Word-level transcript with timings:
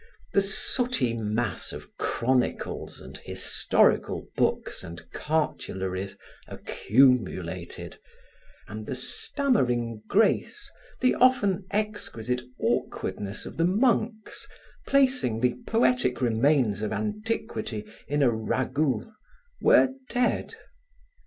The 0.33 0.41
sooty 0.41 1.13
mass 1.13 1.71
of 1.71 1.95
chronicles 1.99 2.99
and 2.99 3.15
historical 3.19 4.25
books 4.35 4.83
and 4.83 4.99
cartularies 5.11 6.17
accumulated, 6.47 7.99
and 8.67 8.87
the 8.87 8.95
stammering 8.95 10.01
grace, 10.07 10.71
the 11.01 11.13
often 11.13 11.67
exquisite 11.69 12.41
awkwardness 12.59 13.45
of 13.45 13.57
the 13.57 13.65
monks, 13.67 14.47
placing 14.87 15.39
the 15.39 15.53
poetic 15.67 16.19
remains 16.19 16.81
of 16.81 16.91
antiquity 16.91 17.85
in 18.07 18.23
a 18.23 18.31
ragout, 18.31 19.07
were 19.61 19.89
dead. 20.09 20.55